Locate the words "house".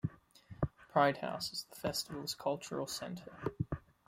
1.17-1.53